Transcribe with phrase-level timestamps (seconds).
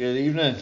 [0.00, 0.56] Good evening.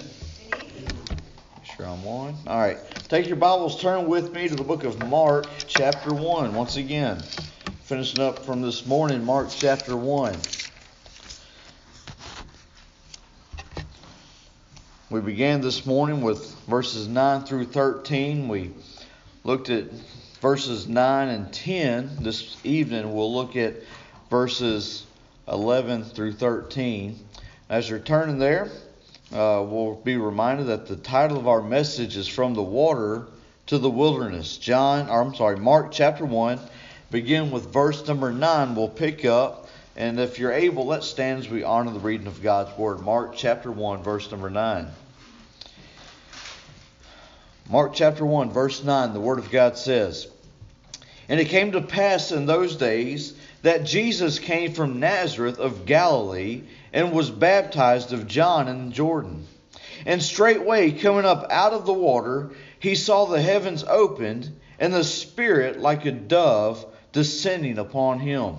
[1.62, 2.35] Sure I'm on.
[2.48, 2.77] All right.
[3.09, 6.54] Take your Bibles, turn with me to the book of Mark, chapter 1.
[6.54, 7.22] Once again,
[7.85, 10.35] finishing up from this morning, Mark chapter 1.
[15.11, 18.48] We began this morning with verses 9 through 13.
[18.48, 18.73] We
[19.45, 19.84] looked at
[20.41, 22.25] verses 9 and 10.
[22.25, 23.75] This evening, we'll look at
[24.30, 25.07] verses
[25.46, 27.16] 11 through 13.
[27.70, 28.68] As you're turning there,
[29.32, 33.27] uh, we'll be reminded that the title of our message is From the Water
[33.66, 34.56] to the Wilderness.
[34.56, 36.59] John, or I'm sorry, Mark chapter 1,
[37.10, 38.74] begin with verse number 9.
[38.74, 42.42] We'll pick up, and if you're able, let's stand as we honor the reading of
[42.42, 43.01] God's Word.
[43.01, 44.87] Mark chapter 1, verse number 9.
[47.68, 50.26] Mark chapter 1, verse 9, the Word of God says,
[51.29, 56.62] And it came to pass in those days that Jesus came from Nazareth of Galilee
[56.92, 59.46] and was baptized of John in Jordan.
[60.06, 65.05] And straightway coming up out of the water, he saw the heavens opened, and the
[65.05, 68.56] Spirit like a dove descending upon him.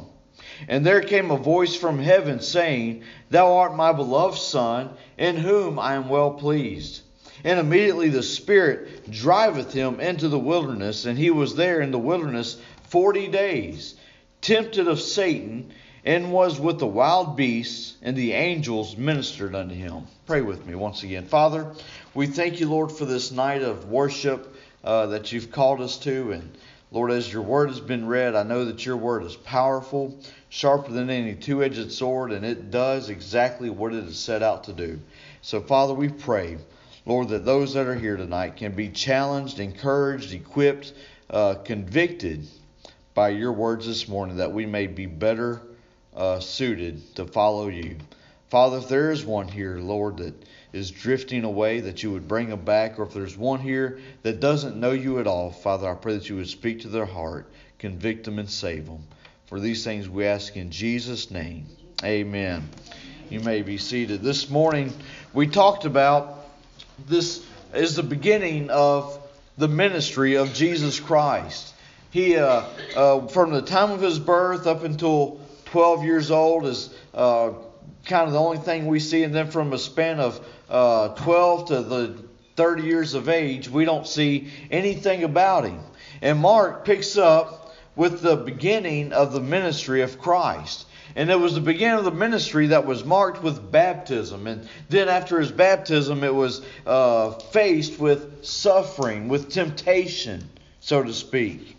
[0.68, 5.80] And there came a voice from heaven saying, Thou art my beloved Son, in whom
[5.80, 7.02] I am well pleased.
[7.46, 11.98] And immediately the Spirit driveth him into the wilderness, and he was there in the
[11.98, 13.96] wilderness forty days,
[14.42, 15.72] tempted of Satan
[16.06, 20.08] and was with the wild beasts, and the angels ministered unto him.
[20.26, 21.26] Pray with me once again.
[21.26, 21.74] Father,
[22.14, 26.32] we thank you, Lord, for this night of worship uh, that you've called us to.
[26.32, 26.58] And
[26.92, 30.92] Lord, as your word has been read, I know that your word is powerful, sharper
[30.92, 34.74] than any two edged sword, and it does exactly what it is set out to
[34.74, 35.00] do.
[35.42, 36.58] So, Father, we pray,
[37.06, 40.94] Lord, that those that are here tonight can be challenged, encouraged, equipped,
[41.30, 42.48] uh, convicted
[43.20, 45.62] by your words this morning, that we may be better
[46.16, 47.98] uh, suited to follow you.
[48.48, 50.34] Father, if there is one here, Lord, that
[50.72, 54.40] is drifting away, that you would bring them back, or if there's one here that
[54.40, 57.52] doesn't know you at all, Father, I pray that you would speak to their heart,
[57.78, 59.04] convict them, and save them.
[59.48, 61.66] For these things we ask in Jesus' name.
[62.02, 62.70] Amen.
[63.30, 64.22] You may be seated.
[64.22, 64.94] This morning
[65.34, 66.46] we talked about
[67.06, 69.20] this is the beginning of
[69.58, 71.74] the ministry of Jesus Christ.
[72.12, 72.64] He, uh,
[72.96, 77.52] uh, from the time of his birth up until 12 years old is uh,
[78.06, 79.24] kind of the only thing we see.
[79.24, 82.24] And then from a span of uh, 12 to the
[82.56, 85.82] 30 years of age, we don't see anything about him.
[86.22, 90.88] And Mark picks up with the beginning of the ministry of Christ.
[91.16, 94.48] And it was the beginning of the ministry that was marked with baptism.
[94.48, 100.50] And then after his baptism, it was uh, faced with suffering, with temptation,
[100.80, 101.76] so to speak.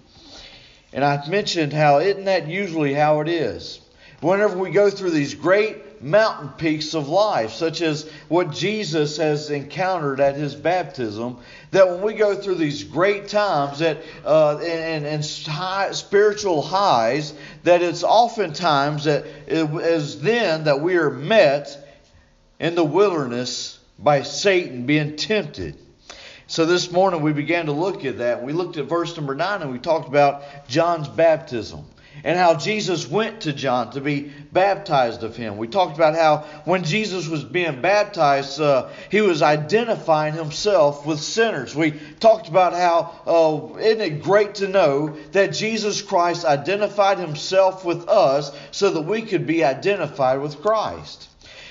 [0.93, 3.81] And I've mentioned how isn't that usually how it is?
[4.21, 9.51] Whenever we go through these great mountain peaks of life, such as what Jesus has
[9.51, 11.39] encountered at his baptism,
[11.71, 17.33] that when we go through these great times that uh, and, and high, spiritual highs,
[17.63, 21.89] that it's oftentimes that it is then that we are met
[22.59, 25.79] in the wilderness by Satan being tempted.
[26.51, 28.43] So this morning we began to look at that.
[28.43, 31.85] We looked at verse number 9 and we talked about John's baptism
[32.25, 35.59] and how Jesus went to John to be baptized of him.
[35.59, 41.21] We talked about how when Jesus was being baptized, uh, he was identifying himself with
[41.21, 41.77] sinners.
[41.77, 47.85] We talked about how, uh, isn't it great to know that Jesus Christ identified himself
[47.85, 51.29] with us so that we could be identified with Christ.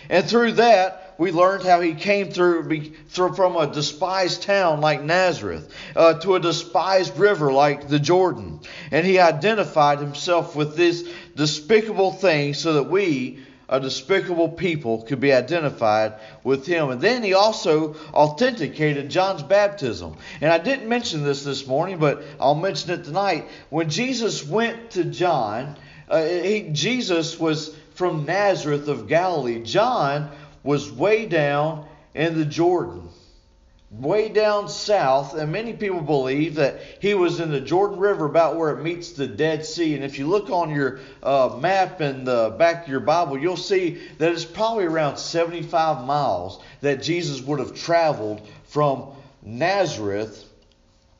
[0.10, 5.04] And through that, we learned how he came through, through from a despised town like
[5.04, 8.62] Nazareth uh, to a despised river like the Jordan.
[8.90, 15.20] And he identified himself with this despicable thing so that we, a despicable people, could
[15.20, 16.14] be identified
[16.46, 16.90] with him.
[16.90, 20.16] And then he also authenticated John's baptism.
[20.40, 23.46] And I didn't mention this this morning, but I'll mention it tonight.
[23.70, 25.76] When Jesus went to John,
[26.10, 29.62] uh, he, Jesus was from Nazareth of Galilee.
[29.62, 30.32] John
[30.64, 33.08] was way down in the Jordan,
[33.92, 38.56] way down south, and many people believe that he was in the Jordan River about
[38.56, 39.96] where it meets the Dead Sea.
[39.96, 43.58] And if you look on your uh, map in the back of your Bible, you'll
[43.58, 49.10] see that it's probably around 75 miles that Jesus would have traveled from
[49.42, 50.46] Nazareth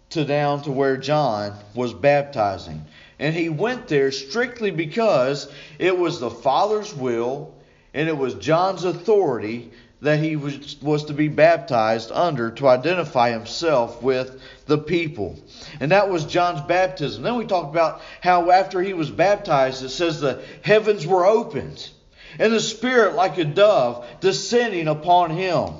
[0.10, 2.86] to down to where John was baptizing.
[3.20, 7.54] And he went there strictly because it was the Father's will
[7.94, 9.72] and it was John's authority
[10.02, 15.38] that he was, was to be baptized under to identify himself with the people.
[15.80, 17.24] And that was John's baptism.
[17.24, 21.90] Then we talked about how after he was baptized, it says the heavens were opened,
[22.38, 25.74] and the Spirit, like a dove, descending upon him.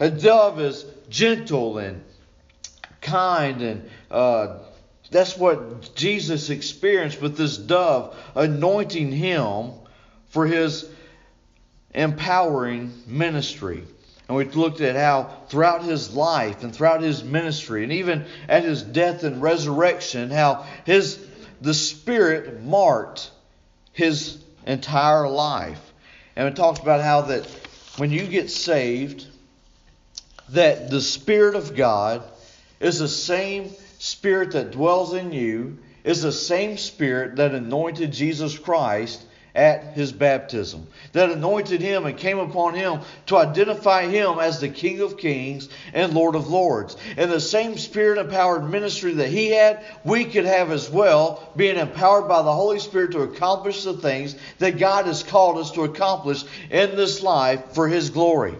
[0.00, 2.04] A dove is gentle and
[3.00, 4.58] kind, and uh,
[5.10, 9.70] that's what Jesus experienced with this dove anointing him
[10.28, 10.86] for his
[11.94, 13.82] empowering ministry.
[14.28, 18.64] And we looked at how throughout his life and throughout his ministry and even at
[18.64, 21.24] his death and resurrection, how his
[21.60, 23.30] the Spirit marked
[23.92, 25.80] his entire life.
[26.36, 27.46] And we talked about how that
[27.96, 29.26] when you get saved,
[30.50, 32.22] that the Spirit of God
[32.80, 38.58] is the same Spirit that dwells in you, is the same Spirit that anointed Jesus
[38.58, 44.60] Christ at his baptism, that anointed him and came upon him to identify him as
[44.60, 46.96] the King of Kings and Lord of Lords.
[47.16, 51.76] And the same spirit empowered ministry that he had, we could have as well, being
[51.76, 55.84] empowered by the Holy Spirit to accomplish the things that God has called us to
[55.84, 58.56] accomplish in this life for his glory.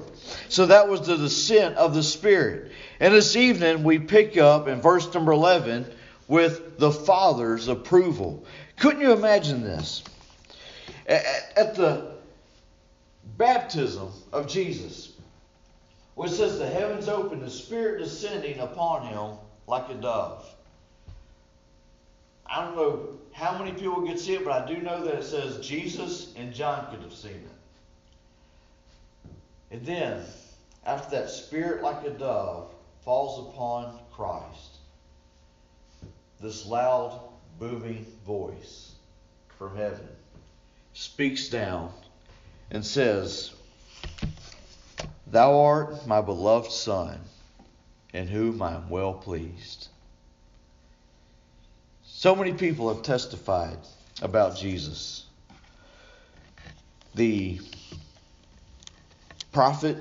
[0.49, 2.71] So that was the descent of the Spirit.
[3.01, 5.87] And this evening we pick up in verse number 11
[6.29, 8.45] with the Father's approval.
[8.79, 10.03] Couldn't you imagine this?
[11.07, 12.15] At the
[13.37, 15.13] baptism of Jesus,
[16.15, 19.37] where it says the heavens opened, the Spirit descending upon him
[19.67, 20.47] like a dove.
[22.47, 25.25] I don't know how many people could see it, but I do know that it
[25.25, 27.51] says Jesus and John could have seen it.
[29.71, 30.23] And then,
[30.87, 32.73] after that Spirit like a dove
[33.05, 34.77] falls upon Christ,
[36.41, 37.21] this loud,
[37.59, 38.93] booming voice
[39.59, 40.09] from heaven
[40.95, 41.93] speaks down
[42.71, 43.53] and says,
[45.27, 47.21] Thou art my beloved Son,
[48.13, 49.89] in whom I am well pleased.
[52.05, 53.79] So many people have testified
[54.23, 55.27] about Jesus.
[57.15, 57.61] The
[59.53, 59.99] prophet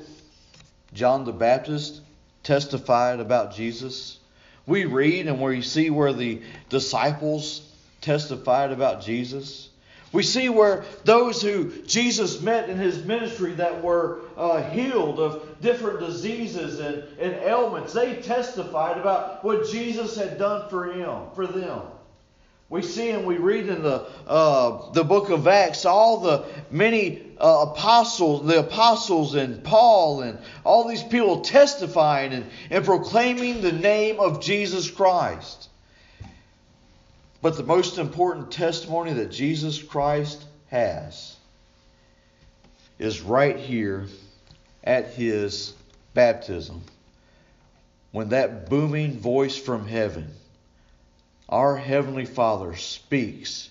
[0.93, 2.01] John the Baptist
[2.43, 4.19] testified about Jesus.
[4.67, 7.67] We read and we see where the disciples
[8.01, 9.69] testified about Jesus.
[10.13, 15.59] We see where those who Jesus met in his ministry that were uh, healed of
[15.59, 21.47] different diseases and, and ailments, they testified about what Jesus had done for him, for
[21.47, 21.81] them.
[22.69, 27.21] We see and we read in the uh, the book of Acts all the many
[27.39, 33.71] uh, apostles, the apostles and Paul and all these people testifying and, and proclaiming the
[33.71, 35.69] name of Jesus Christ.
[37.43, 41.35] But the most important testimony that Jesus Christ has
[42.97, 44.07] is right here
[44.81, 45.73] at his
[46.13, 46.83] baptism.
[48.13, 50.29] When that booming voice from heaven,
[51.49, 53.69] our Heavenly Father, speaks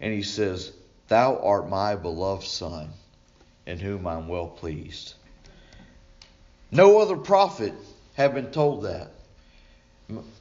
[0.00, 0.70] and he says,
[1.08, 2.88] Thou art my beloved Son,
[3.66, 5.14] in whom I'm well pleased.
[6.70, 7.72] No other prophet
[8.14, 9.10] have been told that.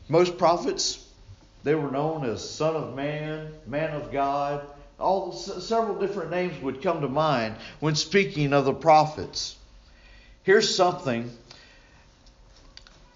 [0.07, 1.06] Most prophets
[1.63, 4.65] they were known as Son of Man, Man of God.
[4.99, 9.55] All several different names would come to mind when speaking of the prophets.
[10.43, 11.29] Here's something.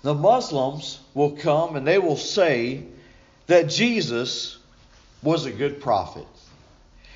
[0.03, 2.83] The Muslims will come and they will say
[3.47, 4.57] that Jesus
[5.23, 6.27] was a good prophet.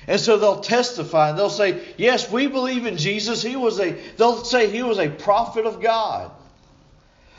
[0.08, 3.42] And so they'll testify and they'll say, "Yes, we believe in Jesus.
[3.42, 6.30] He was a they'll say he was a prophet of God."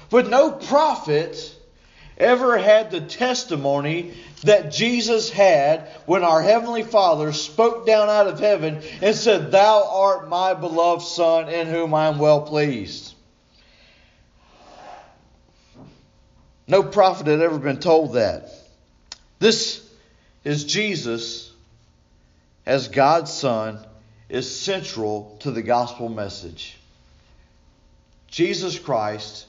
[0.09, 1.56] But no prophet
[2.17, 8.39] ever had the testimony that Jesus had when our Heavenly Father spoke down out of
[8.39, 13.13] heaven and said, Thou art my beloved Son in whom I am well pleased.
[16.67, 18.49] No prophet had ever been told that.
[19.39, 19.87] This
[20.43, 21.51] is Jesus
[22.65, 23.79] as God's Son
[24.29, 26.77] is central to the gospel message.
[28.27, 29.45] Jesus Christ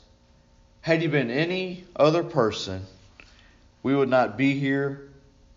[0.89, 2.83] had he been any other person,
[3.83, 5.11] we would not be here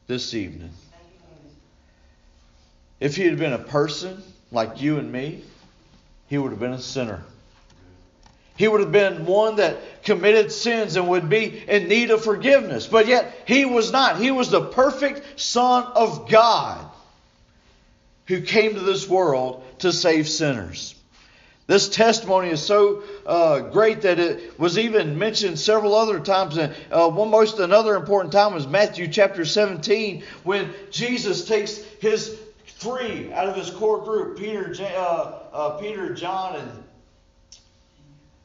[0.06, 0.72] this evening.
[3.00, 4.22] If he had been a person
[4.52, 5.42] like you and me,
[6.28, 7.24] he would have been a sinner.
[8.58, 12.86] He would have been one that committed sins and would be in need of forgiveness.
[12.86, 14.20] But yet, he was not.
[14.20, 16.86] He was the perfect Son of God
[18.26, 20.94] who came to this world to save sinners.
[21.72, 26.58] This testimony is so uh, great that it was even mentioned several other times.
[26.58, 32.38] And uh, one most another important time was Matthew chapter 17 when Jesus takes his
[32.68, 36.84] three out of his core group: Peter, uh, uh, Peter, John, and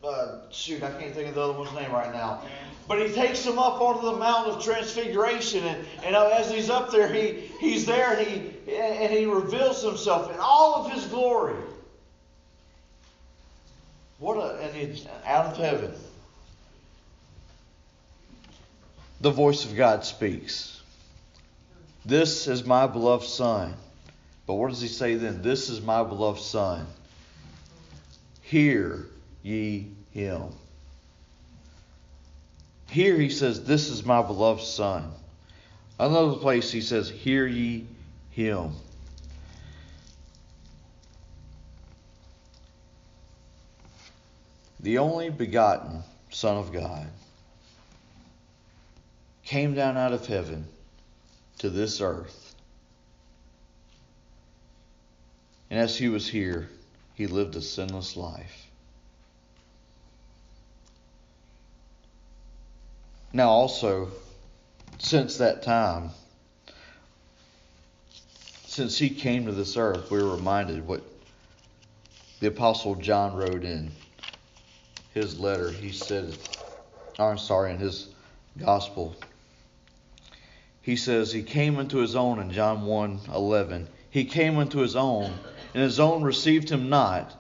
[0.04, 2.42] uh, shoot, I can't think of the other one's name right now.
[2.87, 6.92] But he takes them up onto the Mount of transfiguration, and, and as he's up
[6.92, 11.56] there, he he's there and he and he reveals himself in all of his glory.
[14.18, 15.92] What a and it's out of heaven.
[19.20, 20.80] The voice of God speaks.
[22.04, 23.75] This is my beloved son.
[24.46, 25.42] But what does he say then?
[25.42, 26.87] This is my beloved son.
[28.42, 29.06] Hear
[29.42, 30.52] ye him.
[32.88, 35.11] Here he says, This is my beloved son.
[35.99, 37.87] Another place he says, Hear ye
[38.30, 38.73] him.
[44.87, 47.09] The only begotten Son of God
[49.43, 50.69] came down out of heaven
[51.59, 52.55] to this earth.
[55.71, 56.69] And as he was here,
[57.14, 58.69] he lived a sinless life.
[63.33, 64.12] Now, also,
[64.99, 66.11] since that time,
[68.66, 71.02] since he came to this earth, we're reminded what
[72.38, 73.90] the Apostle John wrote in
[75.16, 75.70] his letter.
[75.70, 76.37] He said,
[77.18, 78.08] I'm sorry, in his
[78.58, 79.16] gospel.
[80.82, 83.88] He says he came into his own in John 1 11.
[84.11, 85.32] He came into his own,
[85.73, 87.35] and his own received him not.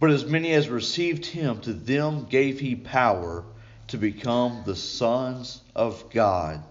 [0.00, 3.44] But as many as received him, to them gave he power
[3.88, 6.62] to become the sons of God,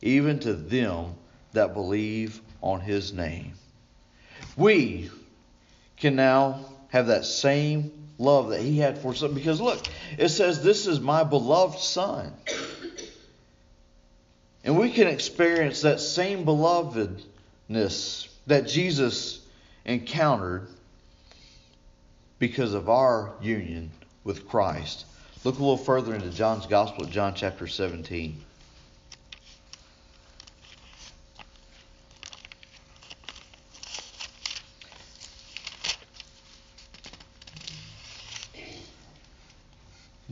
[0.00, 1.16] even to them
[1.52, 3.54] that believe on his name.
[4.56, 5.10] We
[5.96, 9.22] can now have that same love that he had for us.
[9.22, 9.82] Because look,
[10.18, 12.32] it says, This is my beloved son.
[14.64, 19.40] And we can experience that same belovedness that Jesus
[19.84, 20.68] encountered
[22.38, 23.90] because of our union
[24.24, 25.04] with Christ.
[25.44, 28.40] Look a little further into John's Gospel, John chapter 17.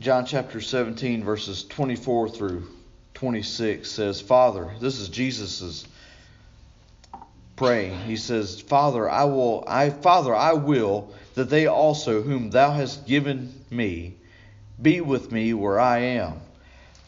[0.03, 2.67] John chapter 17, verses 24 through
[3.13, 5.87] 26 says, Father, this is Jesus's
[7.55, 7.97] praying.
[8.01, 13.07] He says, Father, I will, I, Father, I will that they also, whom thou hast
[13.07, 14.15] given me,
[14.81, 16.41] be with me where I am,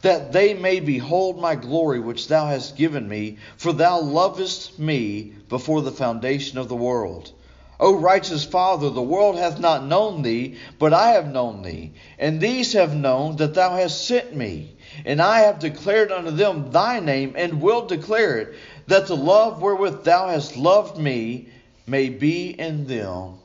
[0.02, 5.34] that they may behold my glory which thou hast given me, for thou lovest me
[5.50, 7.30] before the foundation of the world.
[7.80, 11.92] O righteous Father, the world hath not known thee, but I have known thee.
[12.18, 14.76] And these have known that thou hast sent me.
[15.04, 18.56] And I have declared unto them thy name, and will declare it,
[18.88, 21.50] that the love wherewith thou hast loved me
[21.86, 23.40] may be in them,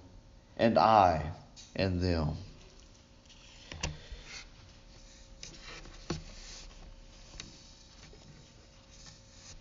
[0.57, 1.23] and I
[1.75, 2.37] in them.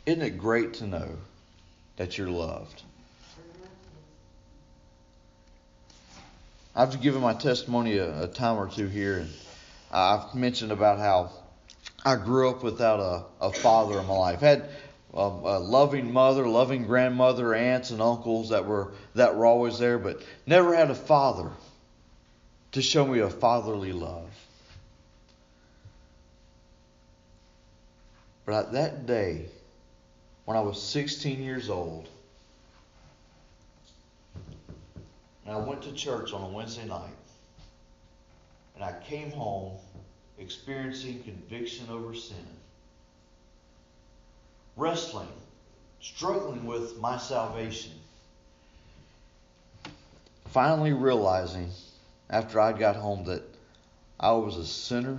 [0.05, 1.17] Isn't it great to know
[1.97, 2.83] that you're loved?
[6.79, 9.29] I've given my testimony a, a time or two here, and
[9.91, 11.29] I've mentioned about how
[12.05, 14.39] I grew up without a, a father in my life.
[14.39, 14.69] Had
[15.13, 19.99] a, a loving mother, loving grandmother, aunts and uncles that were that were always there,
[19.99, 21.51] but never had a father
[22.71, 24.29] to show me a fatherly love.
[28.45, 29.47] But at that day,
[30.45, 32.07] when I was 16 years old,
[35.49, 37.09] And I went to church on a Wednesday night.
[38.75, 39.79] And I came home
[40.37, 42.37] experiencing conviction over sin,
[44.77, 45.27] wrestling,
[46.01, 47.93] struggling with my salvation.
[50.49, 51.71] Finally realizing
[52.29, 53.41] after I got home that
[54.19, 55.17] I was a sinner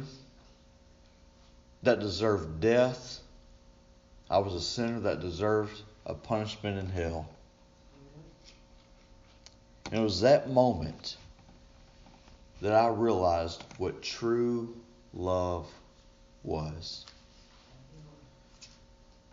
[1.82, 3.18] that deserved death.
[4.30, 7.28] I was a sinner that deserved a punishment in hell.
[9.90, 11.16] And it was that moment
[12.62, 14.74] that I realized what true
[15.12, 15.66] love
[16.44, 17.04] was.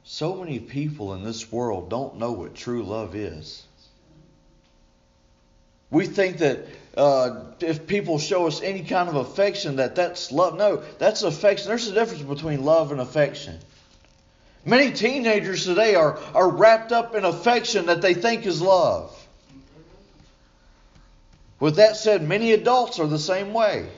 [0.03, 3.63] So many people in this world don't know what true love is.
[5.91, 10.57] We think that uh, if people show us any kind of affection, that that's love.
[10.57, 11.67] No, that's affection.
[11.67, 13.59] There's a difference between love and affection.
[14.65, 19.26] Many teenagers today are, are wrapped up in affection that they think is love.
[21.59, 23.89] With that said, many adults are the same way.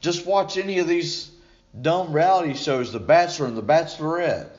[0.00, 1.30] Just watch any of these
[1.80, 4.50] dumb reality shows, The Bachelor and The Bachelorette.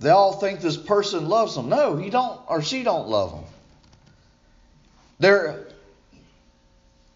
[0.00, 1.70] They all think this person loves them.
[1.70, 3.44] No, he don't or she don't love them.
[5.18, 5.66] They're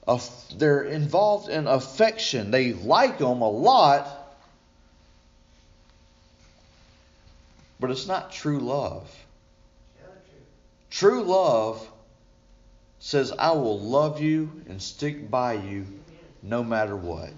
[0.06, 0.18] uh,
[0.56, 2.50] they're involved in affection.
[2.50, 4.17] They like them a lot,
[7.80, 9.08] but it's not true love.
[10.90, 11.87] True love
[12.99, 15.87] says, I will love you and stick by you
[16.42, 17.30] no matter what.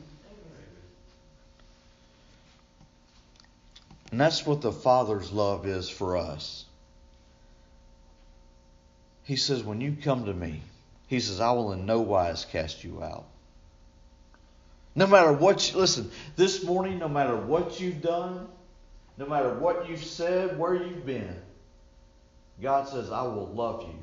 [4.10, 6.64] And that's what the Father's love is for us.
[9.24, 10.62] He says, When you come to me,
[11.06, 13.26] He says, I will in no wise cast you out.
[14.96, 18.48] No matter what you, listen, this morning, no matter what you've done,
[19.20, 21.36] no matter what you've said, where you've been,
[22.62, 23.94] God says, I will love you.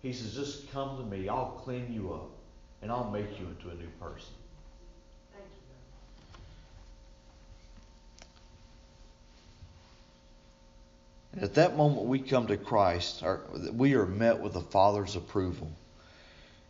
[0.00, 1.28] He says, just come to me.
[1.28, 2.30] I'll clean you up
[2.80, 4.32] and I'll make you into a new person.
[11.34, 13.22] And at that moment we come to Christ,
[13.74, 15.70] we are met with the Father's approval.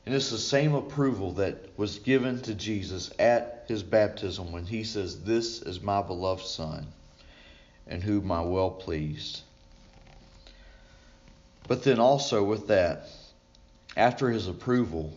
[0.07, 4.83] And it's the same approval that was given to Jesus at his baptism when he
[4.83, 6.87] says, This is my beloved Son,
[7.87, 9.43] in whom I well pleased.
[11.67, 13.09] But then also with that,
[13.97, 15.13] after his approval,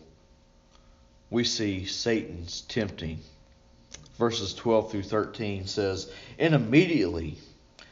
[1.29, 3.19] we see Satan's tempting.
[4.17, 7.37] Verses 12 through 13 says, And immediately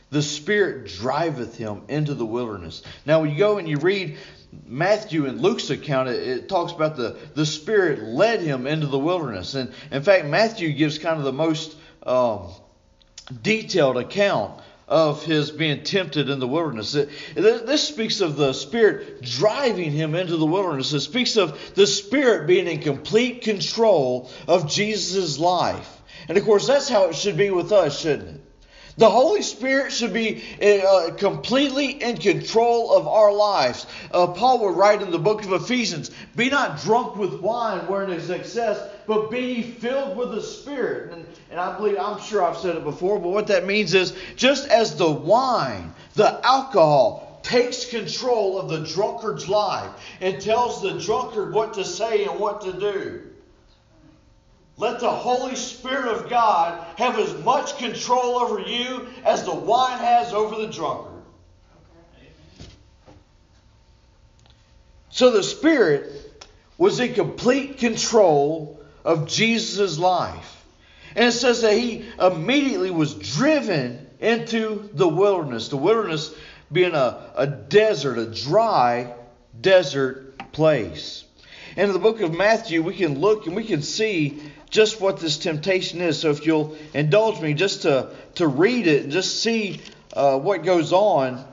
[0.09, 2.81] the Spirit driveth him into the wilderness.
[3.05, 4.17] Now, when you go and you read
[4.65, 8.97] Matthew and Luke's account, it, it, talks about the, the Spirit led him into the
[8.97, 9.55] wilderness.
[9.55, 12.49] And in fact, Matthew gives kind of the most um,
[13.41, 16.91] detailed account of his being tempted in the wilderness.
[17.35, 20.93] This speaks of the Spirit driving him into the wilderness.
[20.93, 25.91] It speaks of the Spirit being in complete control of Jesus' life.
[26.27, 28.41] And of course, that's how it should be with us, shouldn't it?
[28.97, 33.85] The Holy Spirit should be uh, completely in control of our lives.
[34.09, 38.11] Uh, Paul would write in the book of Ephesians Be not drunk with wine wherein
[38.11, 41.11] is excess, but be filled with the Spirit.
[41.11, 44.13] And, and I believe, I'm sure I've said it before, but what that means is
[44.37, 50.99] just as the wine, the alcohol, takes control of the drunkard's life and tells the
[50.99, 53.21] drunkard what to say and what to do.
[54.77, 59.99] Let the Holy Spirit of God have as much control over you as the wine
[59.99, 61.13] has over the drunkard.
[65.09, 66.11] So the Spirit
[66.77, 70.65] was in complete control of Jesus' life.
[71.15, 75.69] And it says that he immediately was driven into the wilderness.
[75.69, 76.35] The wilderness
[76.69, 79.13] being a, a desert, a dry
[79.61, 81.23] desert place.
[81.77, 85.19] And in the book of Matthew, we can look and we can see just what
[85.19, 86.19] this temptation is.
[86.19, 89.81] So if you'll indulge me just to, to read it and just see
[90.13, 91.43] uh, what goes on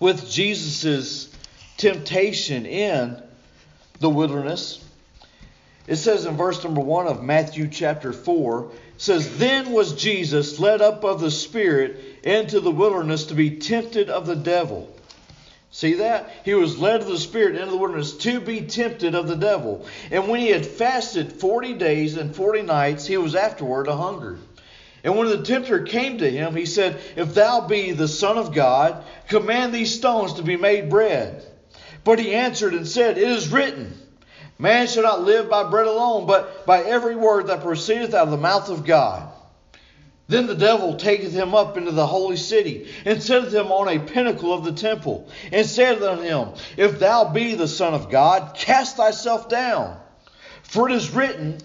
[0.00, 1.34] with Jesus'
[1.76, 3.22] temptation in
[4.00, 4.84] the wilderness.
[5.86, 10.82] It says in verse number 1 of Matthew chapter 4, says, Then was Jesus led
[10.82, 14.94] up of the Spirit into the wilderness to be tempted of the devil.
[15.70, 16.30] See that?
[16.44, 19.84] He was led of the Spirit into the wilderness to be tempted of the devil.
[20.10, 24.40] And when he had fasted forty days and forty nights, he was afterward a hungered.
[25.04, 28.54] And when the tempter came to him, he said, If thou be the Son of
[28.54, 31.44] God, command these stones to be made bread.
[32.02, 33.96] But he answered and said, It is written,
[34.58, 38.30] Man shall not live by bread alone, but by every word that proceedeth out of
[38.30, 39.27] the mouth of God.
[40.28, 43.98] Then the devil taketh him up into the holy city, and setteth him on a
[43.98, 48.54] pinnacle of the temple, and saith unto him, If thou be the Son of God,
[48.54, 49.98] cast thyself down.
[50.64, 51.58] For it is written,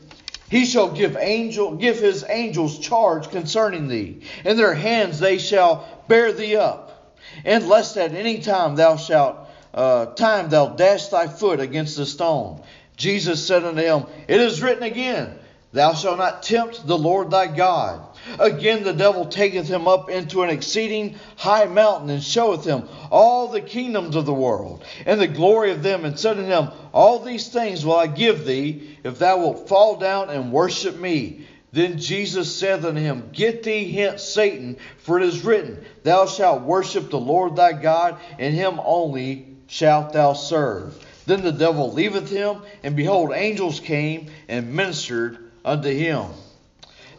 [0.49, 5.85] He shall give angel give his angels charge concerning thee, and their hands they shall
[6.07, 7.17] bear thee up.
[7.43, 12.05] And lest at any time thou shalt uh, time thou dash thy foot against a
[12.05, 12.61] stone.
[12.95, 15.37] Jesus said unto him, It is written again,
[15.73, 18.05] Thou shalt not tempt the Lord thy God.
[18.39, 23.47] Again, the devil taketh him up into an exceeding high mountain, and showeth him all
[23.47, 27.19] the kingdoms of the world, and the glory of them, and said unto him, All
[27.19, 31.45] these things will I give thee, if thou wilt fall down and worship me.
[31.73, 36.61] Then Jesus said unto him, Get thee hence, Satan, for it is written, Thou shalt
[36.61, 40.95] worship the Lord thy God, and him only shalt thou serve.
[41.25, 46.25] Then the devil leaveth him, and behold, angels came and ministered unto him.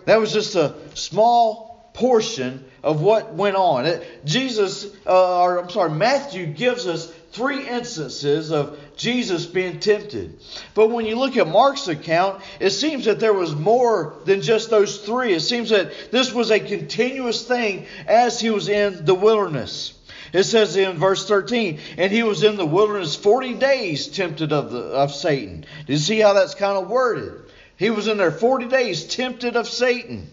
[0.07, 3.87] That was just a small portion of what went on.
[3.87, 10.38] It, Jesus, uh, or I'm sorry, Matthew gives us three instances of Jesus being tempted.
[10.75, 14.71] But when you look at Mark's account, it seems that there was more than just
[14.71, 15.33] those three.
[15.33, 19.95] It seems that this was a continuous thing as he was in the wilderness.
[20.33, 24.73] It says in verse 13, and he was in the wilderness 40 days tempted of,
[24.73, 25.64] the, of Satan.
[25.87, 27.43] Do you see how that's kind of worded?
[27.77, 30.31] He was in there 40 days tempted of Satan.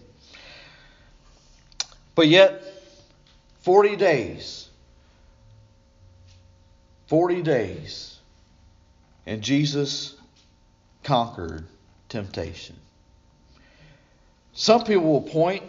[2.14, 2.62] But yet,
[3.62, 4.68] 40 days.
[7.12, 8.16] 40 days,
[9.26, 10.14] and Jesus
[11.04, 11.66] conquered
[12.08, 12.74] temptation.
[14.54, 15.62] Some people will point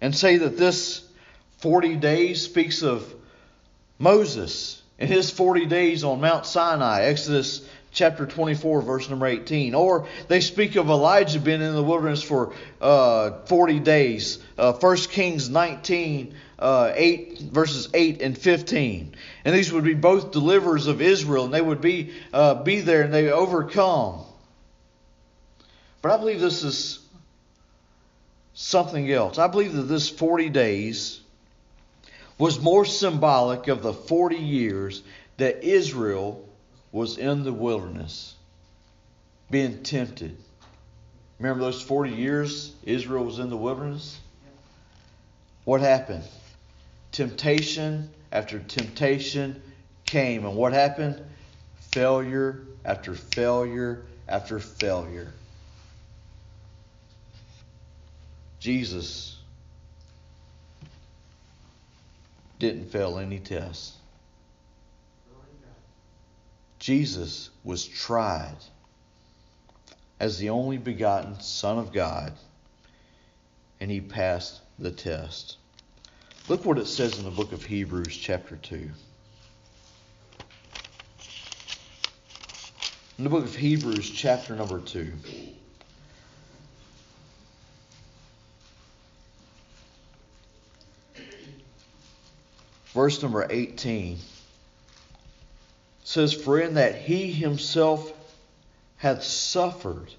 [0.00, 1.02] and say that this
[1.56, 3.12] 40 days speaks of
[3.98, 9.74] Moses and his 40 days on Mount Sinai, Exodus chapter 24, verse number 18.
[9.74, 14.96] Or they speak of Elijah being in the wilderness for uh, 40 days, uh, 1
[14.96, 19.14] Kings 19, uh, 8, verses 8 and 15.
[19.44, 23.02] And these would be both deliverers of Israel, and they would be, uh, be there
[23.02, 24.24] and they overcome.
[26.02, 27.00] But I believe this is
[28.54, 29.38] something else.
[29.38, 31.20] I believe that this 40 days
[32.38, 35.02] was more symbolic of the 40 years
[35.38, 36.47] that Israel
[36.92, 38.34] was in the wilderness
[39.50, 40.36] being tempted.
[41.38, 44.18] Remember those 40 years Israel was in the wilderness?
[45.64, 46.24] What happened?
[47.12, 49.62] Temptation after temptation
[50.04, 50.44] came.
[50.44, 51.22] And what happened?
[51.92, 55.32] Failure after failure after failure.
[58.60, 59.38] Jesus
[62.58, 63.97] didn't fail any tests.
[66.78, 68.56] Jesus was tried
[70.20, 72.32] as the only begotten Son of God,
[73.80, 75.56] and he passed the test.
[76.48, 78.90] Look what it says in the book of Hebrews, chapter 2.
[83.18, 85.12] In the book of Hebrews, chapter number 2.
[92.94, 94.18] Verse number 18
[96.18, 98.12] says, For in that he himself
[98.96, 100.12] hath suffered,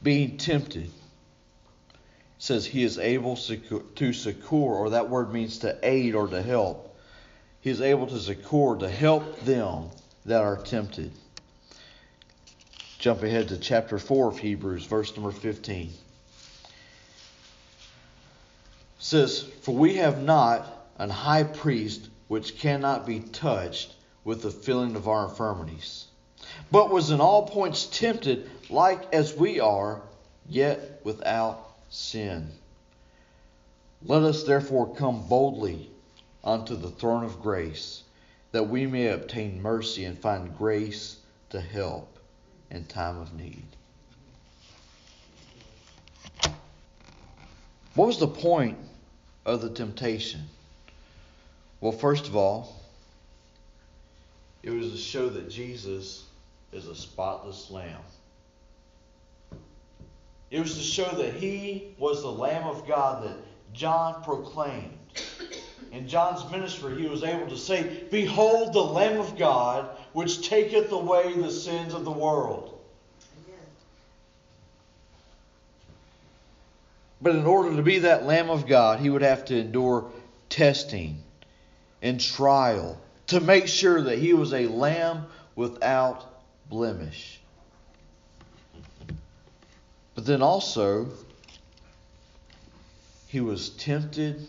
[0.00, 0.92] being tempted,
[2.38, 6.96] says he is able to succor, or that word means to aid or to help.
[7.60, 9.90] He is able to succor, to help them
[10.24, 11.10] that are tempted.
[13.00, 15.88] Jump ahead to chapter 4 of Hebrews, verse number 15.
[15.88, 15.94] It
[19.00, 20.64] says, For we have not
[20.96, 23.96] an high priest which cannot be touched
[24.28, 26.04] with the feeling of our infirmities,
[26.70, 30.02] but was in all points tempted like as we are,
[30.46, 32.46] yet without sin.
[34.04, 35.88] Let us therefore come boldly
[36.44, 38.02] unto the throne of grace,
[38.52, 41.16] that we may obtain mercy and find grace
[41.48, 42.18] to help
[42.70, 43.64] in time of need.
[47.94, 48.76] What was the point
[49.46, 50.42] of the temptation?
[51.80, 52.78] Well, first of all,
[54.62, 56.24] it was to show that Jesus
[56.72, 58.00] is a spotless lamb.
[60.50, 63.36] It was to show that he was the Lamb of God that
[63.74, 64.96] John proclaimed.
[65.92, 70.90] In John's ministry, he was able to say, Behold the Lamb of God, which taketh
[70.92, 72.78] away the sins of the world.
[77.20, 80.10] But in order to be that Lamb of God, he would have to endure
[80.48, 81.22] testing
[82.00, 86.26] and trial to make sure that he was a lamb without
[86.68, 87.40] blemish.
[90.14, 91.10] But then also,
[93.28, 94.46] he was tempted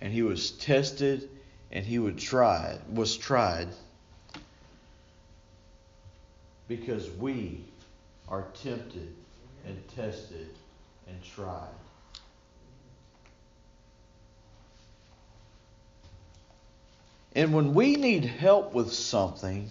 [0.00, 1.28] and he was tested
[1.70, 3.68] and he would try was tried
[6.66, 7.64] because we
[8.28, 9.14] are tempted
[9.66, 10.48] and tested
[11.06, 11.68] and tried.
[17.38, 19.68] And when we need help with something,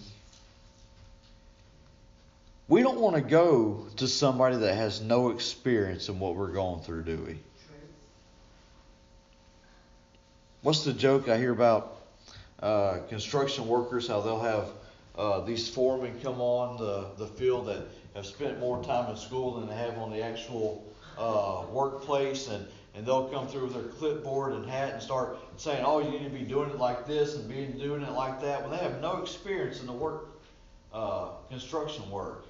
[2.66, 6.80] we don't want to go to somebody that has no experience in what we're going
[6.80, 7.38] through, do we?
[10.62, 11.98] What's the joke I hear about
[12.62, 14.68] uh, construction workers, how they'll have
[15.18, 17.82] uh, these foremen come on the, the field that
[18.14, 22.66] have spent more time in school than they have on the actual uh, workplace, and
[22.94, 26.24] and they'll come through with their clipboard and hat and start saying, "Oh, you need
[26.24, 29.00] to be doing it like this and be doing it like that." Well, they have
[29.00, 30.28] no experience in the work,
[30.92, 32.46] uh, construction work,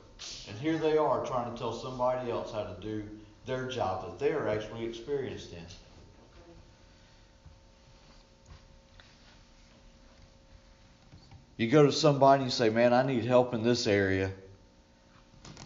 [0.49, 3.05] and here they are trying to tell somebody else how to do
[3.47, 5.65] their job that they are actually experienced in.
[11.57, 14.31] You go to somebody and you say, "Man, I need help in this area."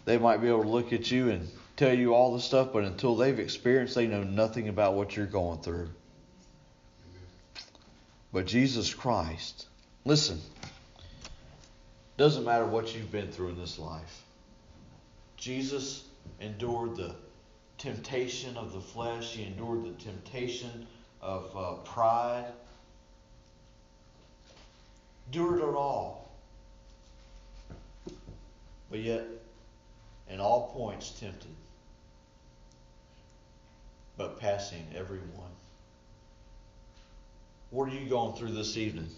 [0.05, 1.49] They might be able to look at you and
[1.83, 5.25] tell you all the stuff, but until they've experienced, they know nothing about what you're
[5.25, 5.89] going through.
[8.31, 9.67] But Jesus Christ,
[10.05, 10.39] listen,
[12.17, 14.23] doesn't matter what you've been through in this life.
[15.35, 16.05] Jesus
[16.39, 17.15] endured the
[17.77, 20.87] temptation of the flesh, he endured the temptation
[21.21, 22.45] of uh, pride,
[25.27, 26.23] endured it all
[28.93, 29.23] but yet
[30.29, 31.49] in all points tempted,
[34.17, 35.49] but passing every one.
[37.71, 39.09] What are you going through this evening?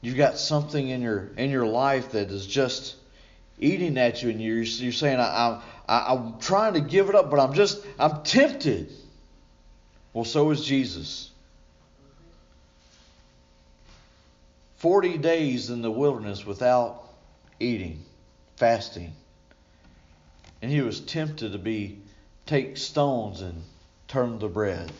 [0.00, 2.96] You've got something in your in your life that is just
[3.60, 7.30] eating at you, and you're you're saying, I, I, I'm trying to give it up,
[7.30, 8.92] but I'm just I'm tempted.
[10.12, 11.30] Well, so is Jesus.
[14.78, 17.04] 40 days in the wilderness without
[17.60, 18.02] eating,
[18.56, 19.12] fasting.
[20.62, 21.98] And he was tempted to be
[22.46, 23.62] take stones and
[24.06, 24.92] turn to bread.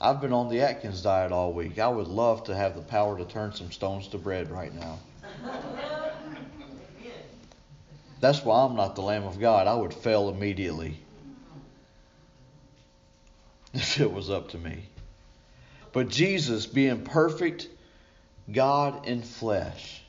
[0.00, 1.78] I've been on the Atkins diet all week.
[1.78, 4.98] I would love to have the power to turn some stones to bread right now.
[8.20, 9.66] That's why I'm not the Lamb of God.
[9.66, 10.98] I would fail immediately
[13.74, 14.84] if it was up to me.
[15.92, 17.68] But Jesus, being perfect,
[18.50, 20.02] God in flesh,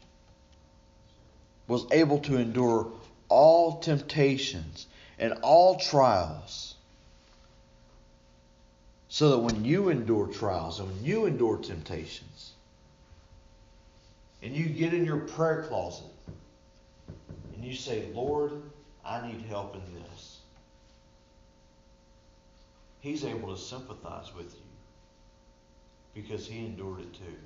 [1.67, 2.91] was able to endure
[3.29, 6.75] all temptations and all trials.
[9.07, 12.51] So that when you endure trials and when you endure temptations,
[14.41, 16.05] and you get in your prayer closet
[17.53, 18.51] and you say, Lord,
[19.03, 20.39] I need help in this,
[22.99, 27.37] He's able to sympathize with you because He endured it too.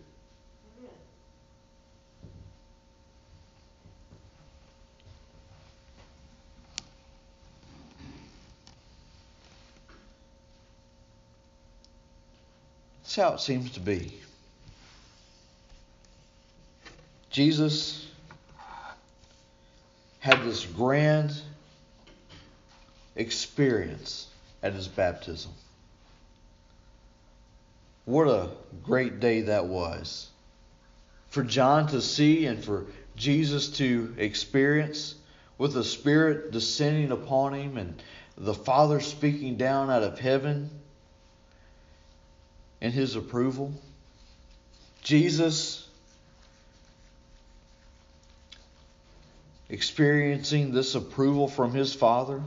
[13.09, 14.13] That's how it seems to be.
[17.31, 18.07] Jesus
[20.19, 21.33] had this grand
[23.15, 24.27] experience
[24.61, 25.49] at his baptism.
[28.05, 28.51] What a
[28.83, 30.29] great day that was.
[31.29, 35.15] For John to see and for Jesus to experience
[35.57, 38.03] with the Spirit descending upon him and
[38.37, 40.69] the Father speaking down out of heaven
[42.81, 43.73] and his approval.
[45.03, 45.87] Jesus
[49.69, 52.41] experiencing this approval from his Father.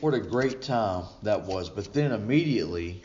[0.00, 1.68] What a great time that was.
[1.68, 3.02] But then immediately,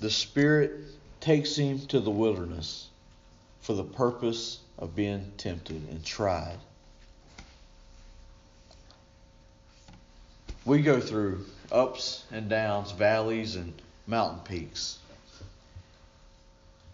[0.00, 0.72] the Spirit
[1.20, 2.88] takes him to the wilderness
[3.60, 6.58] for the purpose of being tempted and tried.
[10.64, 13.72] We go through ups and downs, valleys and
[14.06, 14.98] mountain peaks.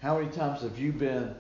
[0.01, 1.35] How many times have you been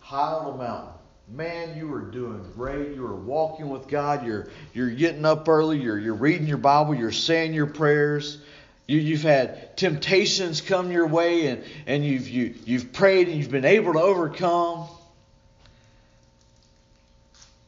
[0.00, 0.92] high on a mountain?
[1.30, 2.94] Man, you are doing great.
[2.94, 4.24] You are walking with God.
[4.24, 5.78] You're you're getting up early.
[5.78, 6.94] You're you're reading your Bible.
[6.94, 8.38] You're saying your prayers.
[8.86, 13.50] You, you've had temptations come your way, and, and you've you, you've prayed and you've
[13.50, 14.86] been able to overcome.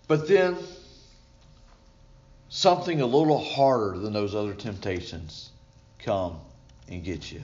[0.09, 0.57] But then
[2.51, 5.51] something a little harder than those other temptations
[6.01, 6.39] come
[6.89, 7.43] and get you.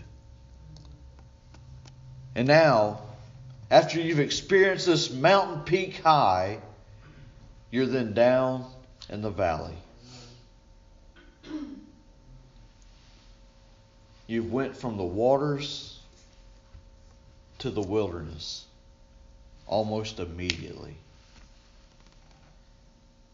[2.34, 3.00] And now,
[3.70, 6.58] after you've experienced this mountain peak high,
[7.70, 8.70] you're then down
[9.08, 9.76] in the valley.
[14.26, 16.00] You've went from the waters
[17.60, 18.64] to the wilderness
[19.68, 20.96] almost immediately.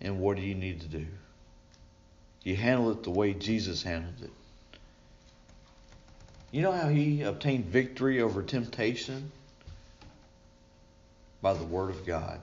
[0.03, 1.07] And what do you need to do?
[2.45, 4.31] You handle it the way Jesus handled it.
[6.51, 9.31] You know how he obtained victory over temptation?
[11.41, 12.41] By the Word of God.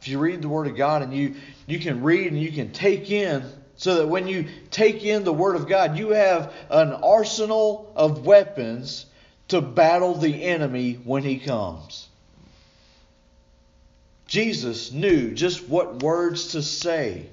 [0.00, 1.36] If you read the Word of God and you,
[1.66, 3.44] you can read and you can take in,
[3.76, 8.24] so that when you take in the Word of God, you have an arsenal of
[8.24, 9.06] weapons
[9.48, 12.08] to battle the enemy when he comes.
[14.32, 17.26] Jesus knew just what words to say.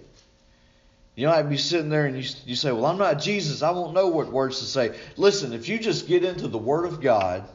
[1.16, 3.62] You might be sitting there and you, you say, Well, I'm not Jesus.
[3.62, 5.00] I won't know what words to say.
[5.16, 7.46] Listen, if you just get into the Word of God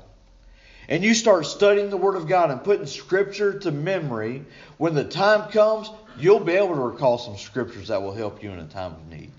[0.88, 4.46] and you start studying the Word of God and putting Scripture to memory,
[4.78, 8.50] when the time comes, you'll be able to recall some Scriptures that will help you
[8.50, 9.30] in a time of need.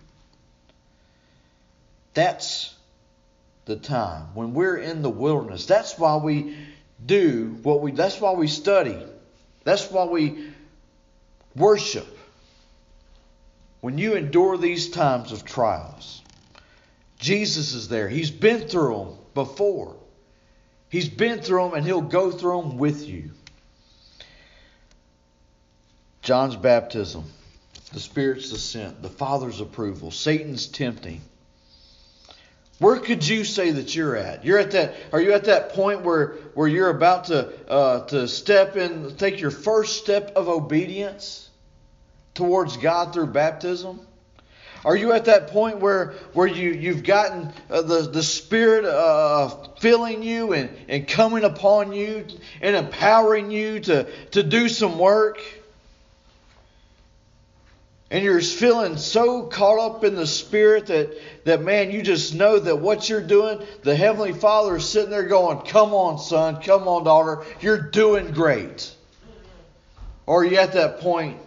[2.14, 2.76] That's
[3.66, 5.66] the time when we're in the wilderness.
[5.66, 6.56] That's why we
[7.04, 7.92] do what we.
[7.92, 9.04] That's why we study.
[9.66, 10.52] That's why we
[11.56, 12.08] worship.
[13.82, 16.22] When you endure these times of trials,
[17.20, 18.08] Jesus is there.
[18.08, 19.96] He's been through them before.
[20.90, 23.32] He's been through them and he'll go through them with you.
[26.22, 27.26] John's baptism,
[27.94, 31.22] the Spirit's descent, the Father's approval, Satan's tempting.
[32.80, 34.44] Where could you say that you're at?
[34.44, 34.96] You're at that.
[35.14, 39.40] Are you at that point where where you're about to uh, to step in, take
[39.40, 41.50] your first step of obedience
[42.34, 44.06] towards God through baptism?
[44.84, 49.48] Are you at that point where where you you've gotten uh, the the Spirit uh,
[49.80, 52.28] filling you and and coming upon you
[52.60, 55.42] and empowering you to to do some work?
[58.12, 62.60] And you're feeling so caught up in the spirit that that man you just know
[62.60, 66.88] that what you're doing the heavenly father is sitting there going come on son come
[66.88, 67.44] on daughter.
[67.62, 68.94] You're doing great.
[70.28, 71.38] Or are you at that point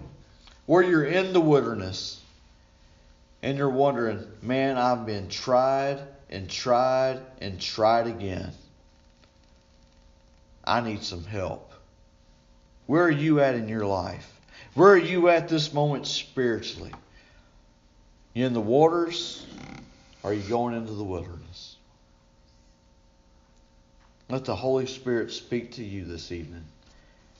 [0.67, 2.21] where you're in the wilderness
[3.43, 8.53] and you're wondering man i've been tried and tried and tried again.
[10.65, 11.73] I need some help.
[12.87, 14.38] Where are you at in your life
[14.79, 16.93] where are you at this moment spiritually?
[18.35, 19.45] In the waters?
[20.23, 21.77] Or are you going into the wilderness?
[24.29, 26.65] Let the Holy Spirit speak to you this evening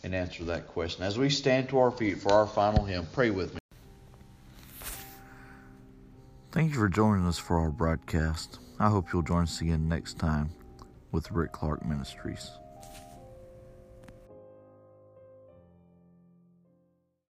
[0.03, 1.05] and answer that question.
[1.05, 3.59] As we stand to our feet for our final hymn, pray with me.
[6.51, 8.59] Thank you for joining us for our broadcast.
[8.81, 10.51] I hope you'll join us again next time
[11.13, 12.51] with Rick Clark Ministries.